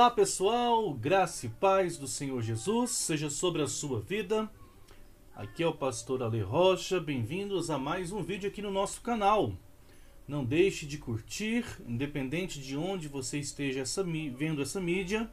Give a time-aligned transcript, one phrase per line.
[0.00, 4.50] Olá pessoal, graça e paz do Senhor Jesus seja sobre a sua vida.
[5.36, 9.52] Aqui é o pastor Ale Rocha, bem-vindos a mais um vídeo aqui no nosso canal.
[10.26, 15.30] Não deixe de curtir, independente de onde você esteja essa, vendo essa mídia.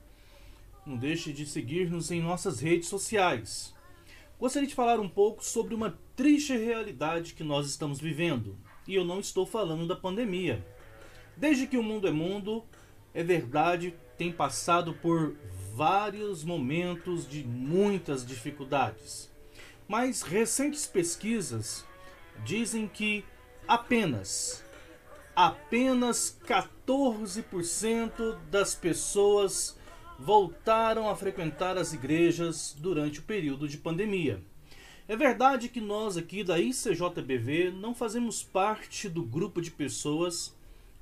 [0.85, 3.73] Não deixe de seguir-nos em nossas redes sociais.
[4.37, 8.57] Gostaria de falar um pouco sobre uma triste realidade que nós estamos vivendo.
[8.85, 10.61] E eu não estou falando da pandemia.
[11.37, 12.65] Desde que o mundo é mundo,
[13.13, 15.35] é verdade, tem passado por
[15.73, 19.29] vários momentos de muitas dificuldades.
[19.87, 21.85] Mas recentes pesquisas
[22.43, 23.23] dizem que
[23.67, 24.63] apenas
[25.35, 29.77] apenas 14% das pessoas
[30.17, 34.41] voltaram a frequentar as igrejas durante o período de pandemia.
[35.07, 40.56] É verdade que nós aqui da ICJBV não fazemos parte do grupo de pessoas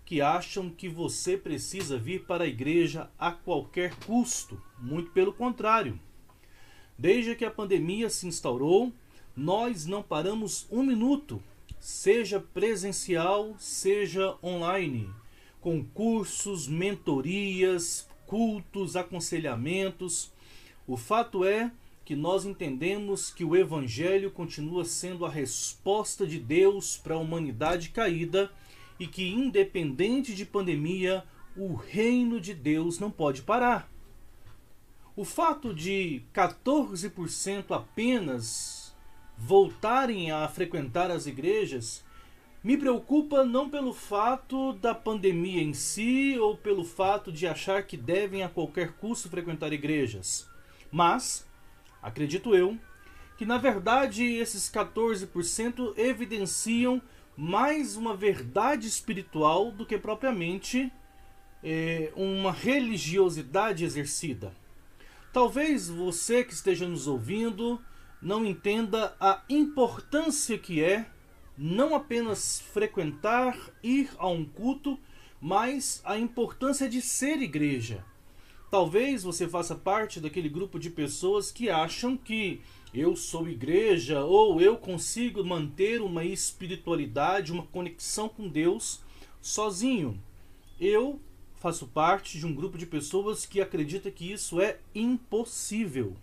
[0.06, 4.62] que acham que você precisa vir para a igreja a qualquer custo.
[4.80, 6.00] Muito pelo contrário.
[6.98, 8.94] Desde que a pandemia se instaurou,
[9.36, 11.42] nós não paramos um minuto,
[11.80, 15.10] seja presencial, seja online,
[15.60, 20.32] com cursos, mentorias, cultos, aconselhamentos.
[20.88, 21.72] O fato é
[22.06, 27.90] que nós entendemos que o Evangelho continua sendo a resposta de Deus para a humanidade
[27.90, 28.52] caída
[29.00, 31.24] e que, independente de pandemia,
[31.56, 33.90] o reino de Deus não pode parar.
[35.16, 38.94] O fato de 14% apenas
[39.38, 42.04] voltarem a frequentar as igrejas
[42.66, 47.96] me preocupa não pelo fato da pandemia em si ou pelo fato de achar que
[47.96, 50.50] devem a qualquer custo frequentar igrejas,
[50.92, 51.48] mas
[52.02, 52.78] acredito eu
[53.38, 57.02] que na verdade esses 14% evidenciam
[57.38, 60.92] mais uma verdade espiritual do que propriamente
[61.64, 64.54] é, uma religiosidade exercida.
[65.34, 67.82] Talvez você que esteja nos ouvindo
[68.22, 71.06] não entenda a importância que é
[71.58, 75.00] não apenas frequentar, ir a um culto,
[75.42, 78.04] mas a importância de ser igreja.
[78.76, 82.60] Talvez você faça parte daquele grupo de pessoas que acham que
[82.94, 89.00] eu sou igreja ou eu consigo manter uma espiritualidade, uma conexão com Deus
[89.42, 90.22] sozinho.
[90.78, 91.22] Eu
[91.56, 96.14] faço parte de um grupo de pessoas que acredita que isso é impossível.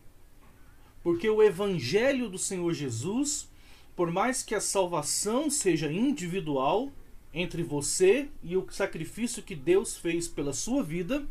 [1.03, 3.49] Porque o evangelho do Senhor Jesus,
[3.97, 6.93] por mais que a salvação seja individual
[7.33, 11.27] entre você e o sacrifício que Deus fez pela sua vida,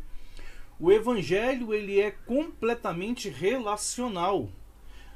[0.82, 4.50] o evangelho ele é completamente relacional.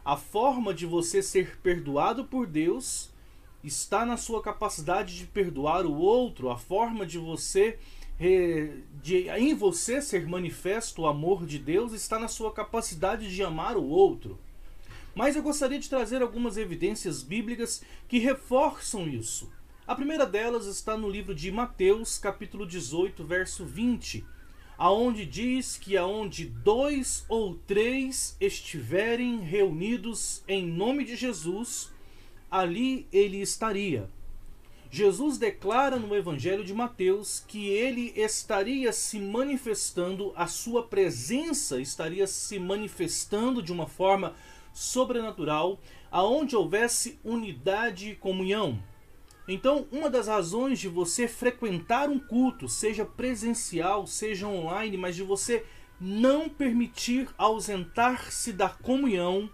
[0.04, 3.10] A forma de você ser perdoado por Deus
[3.65, 7.81] está na sua capacidade de perdoar o outro, a forma de você
[9.03, 13.77] de, em você ser manifesto o amor de Deus está na sua capacidade de amar
[13.77, 14.38] o outro.
[15.16, 19.53] Mas eu gostaria de trazer algumas evidências bíblicas que reforçam isso.
[19.84, 24.25] A primeira delas está no livro de Mateus, capítulo 18, verso 20,
[24.79, 31.91] aonde diz que aonde dois ou três estiverem reunidos em nome de Jesus,
[32.51, 34.09] ali ele estaria.
[34.91, 42.27] Jesus declara no Evangelho de Mateus que ele estaria se manifestando, a sua presença estaria
[42.27, 44.34] se manifestando de uma forma
[44.72, 45.81] sobrenatural,
[46.11, 48.79] aonde houvesse unidade e comunhão.
[49.48, 55.22] Então, uma das razões de você frequentar um culto, seja presencial, seja online, mas de
[55.22, 55.65] você
[56.01, 59.48] não permitir ausentar-se da comunhão,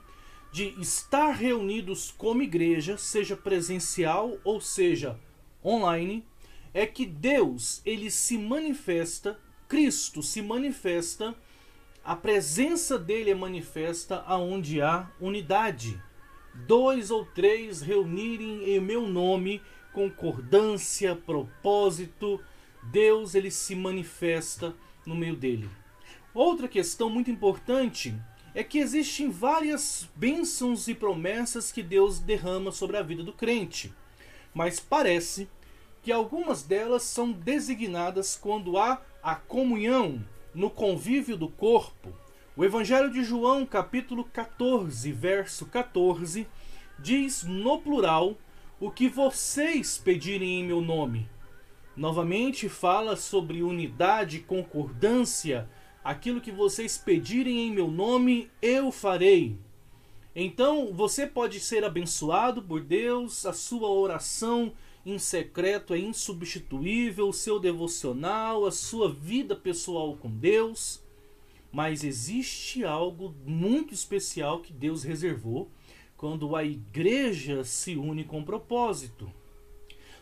[0.51, 5.19] de estar reunidos como igreja, seja presencial ou seja
[5.65, 6.25] online,
[6.75, 11.35] é que Deus, ele se manifesta, Cristo se manifesta,
[12.05, 16.03] a presença dele é manifesta aonde há unidade.
[16.67, 19.63] Dois ou três reunirem em meu nome,
[19.93, 22.41] concordância, propósito,
[22.83, 24.75] Deus ele se manifesta
[25.07, 25.69] no meio dele.
[26.35, 28.15] Outra questão muito importante
[28.55, 33.93] é que existem várias bênçãos e promessas que Deus derrama sobre a vida do crente,
[34.55, 35.49] mas parece
[36.03, 40.25] que algumas delas são designadas quando há a comunhão
[40.55, 42.13] no convívio do corpo.
[42.57, 46.47] O Evangelho de João, capítulo 14, verso 14,
[46.99, 48.37] diz no plural
[48.83, 51.31] o que vocês pedirem em meu nome.
[51.97, 55.71] Novamente fala sobre unidade, concordância,
[56.03, 59.57] aquilo que vocês pedirem em meu nome, eu farei.
[60.35, 64.73] Então, você pode ser abençoado por Deus, a sua oração
[65.07, 71.01] em secreto é insubstituível, o seu devocional, a sua vida pessoal com Deus.
[71.71, 75.71] Mas existe algo muito especial que Deus reservou
[76.23, 79.29] quando a igreja se une com propósito.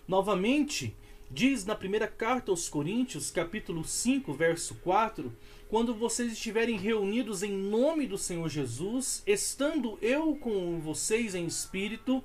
[0.08, 0.96] Novamente,
[1.30, 5.30] diz na primeira carta aos Coríntios, capítulo 5, verso 4,
[5.68, 12.24] quando vocês estiverem reunidos em nome do Senhor Jesus, estando eu com vocês em espírito,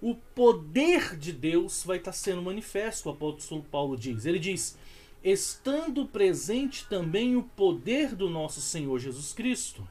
[0.00, 4.24] o poder de Deus vai estar sendo manifesto, o apóstolo Paulo diz.
[4.24, 4.78] Ele diz:
[5.24, 9.84] estando presente também o poder do nosso Senhor Jesus Cristo.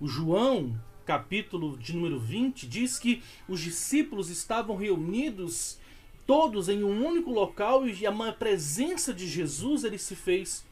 [0.00, 0.74] O João,
[1.06, 5.78] capítulo de número 20, diz que os discípulos estavam reunidos
[6.26, 10.64] todos em um único local e a presença de Jesus ele se fez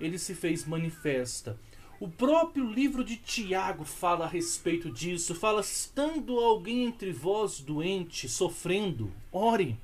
[0.00, 1.56] ele se fez manifesta.
[2.00, 8.28] O próprio livro de Tiago fala a respeito disso, fala estando alguém entre vós doente,
[8.28, 9.78] sofrendo, ore.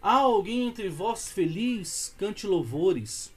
[0.00, 3.30] Há alguém entre vós feliz, cante louvores.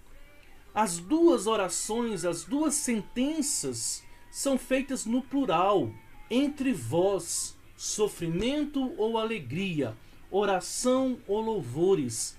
[0.74, 4.02] As duas orações, as duas sentenças
[4.32, 5.92] são feitas no plural,
[6.30, 9.96] entre vós, sofrimento ou alegria,
[10.32, 12.38] oração ou louvores.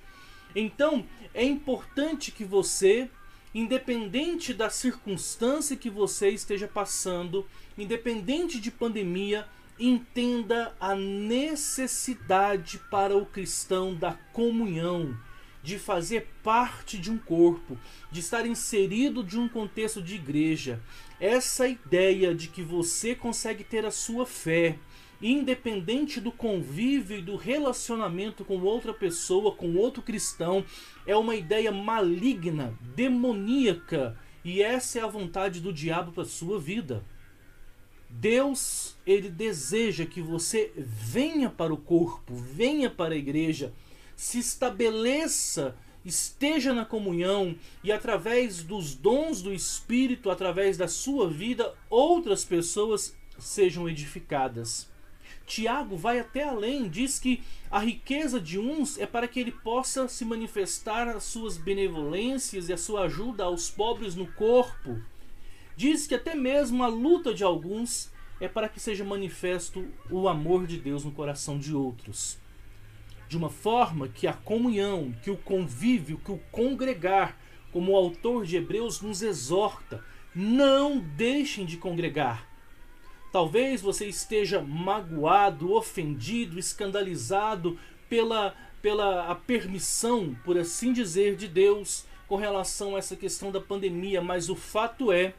[0.56, 1.05] Então,
[1.35, 3.11] é importante que você,
[3.55, 7.47] independente da circunstância que você esteja passando,
[7.77, 9.47] independente de pandemia,
[9.79, 15.17] entenda a necessidade para o cristão da comunhão,
[15.62, 17.79] de fazer parte de um corpo,
[18.11, 20.81] de estar inserido de um contexto de igreja.
[21.20, 24.79] Essa ideia de que você consegue ter a sua fé,
[25.20, 30.64] independente do convívio e do relacionamento com outra pessoa, com outro cristão,
[31.06, 37.05] é uma ideia maligna, demoníaca, e essa é a vontade do diabo para sua vida.
[38.11, 43.73] Deus, ele deseja que você venha para o corpo, venha para a igreja,
[44.17, 51.75] se estabeleça, esteja na comunhão e através dos dons do Espírito, através da sua vida,
[51.88, 54.91] outras pessoas sejam edificadas.
[55.47, 60.09] Tiago vai até além, diz que a riqueza de uns é para que ele possa
[60.09, 65.00] se manifestar as suas benevolências e a sua ajuda aos pobres no corpo.
[65.76, 68.11] Diz que até mesmo a luta de alguns
[68.41, 72.38] é para que seja manifesto o amor de Deus no coração de outros.
[73.32, 77.40] De uma forma que a comunhão, que o convívio, que o congregar,
[77.73, 82.46] como o autor de Hebreus nos exorta, não deixem de congregar.
[83.32, 92.05] Talvez você esteja magoado, ofendido, escandalizado pela, pela a permissão, por assim dizer, de Deus
[92.29, 95.32] com relação a essa questão da pandemia, mas o fato é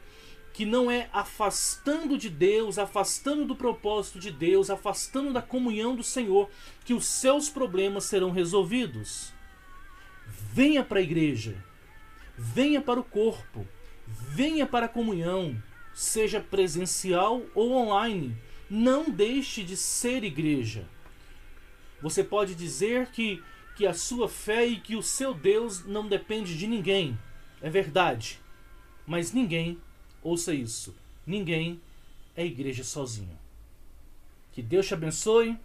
[0.54, 6.04] que não é afastando de Deus, afastando do propósito de Deus, afastando da comunhão do
[6.04, 6.48] Senhor,
[6.84, 9.32] que os seus problemas serão resolvidos.
[10.52, 11.56] Venha para a igreja,
[12.38, 13.66] venha para o corpo,
[14.06, 15.60] venha para a comunhão,
[15.92, 18.36] seja presencial ou online.
[18.70, 20.88] Não deixe de ser igreja.
[22.00, 23.42] Você pode dizer que,
[23.74, 27.18] que a sua fé e que o seu Deus não depende de ninguém.
[27.60, 28.40] É verdade.
[29.04, 29.80] Mas ninguém,
[30.24, 30.92] ouça isso,
[31.24, 31.80] ninguém
[32.34, 33.38] é igreja sozinho.
[34.52, 35.56] Que Deus te abençoe.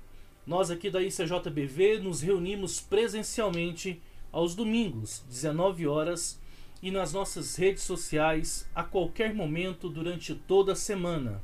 [0.45, 4.01] Nós aqui da ICJBV nos reunimos presencialmente
[4.31, 6.39] aos domingos, 19 horas
[6.81, 11.41] e nas nossas redes sociais a qualquer momento durante toda a semana.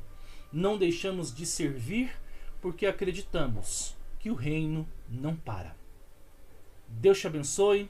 [0.52, 2.10] Não deixamos de servir
[2.60, 5.76] porque acreditamos que o reino não para.
[6.88, 7.88] Deus te abençoe.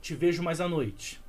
[0.00, 1.20] Te vejo mais à noite.